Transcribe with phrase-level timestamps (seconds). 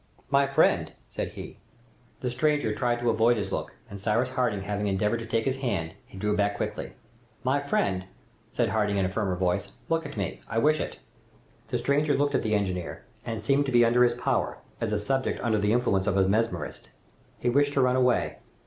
[0.31, 1.59] "My friend!" said he.
[2.21, 5.57] The stranger tried to avoid his look, and Cyrus Harding having endeavored to take his
[5.57, 6.93] hand, he drew back quickly.
[7.43, 8.07] "My friend,"
[8.49, 10.97] said Harding in a firmer voice, "look at me, I wish it!"
[11.67, 14.97] The stranger looked at the engineer, and seemed to be under his power, as a
[14.97, 16.89] subject under the influence of a mesmerist.
[17.37, 18.37] He wished to run away.